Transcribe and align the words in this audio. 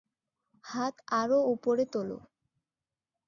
হাত 0.63 0.95
আরও 1.11 1.39
উপরে 1.53 1.83
তোলো! 1.93 2.17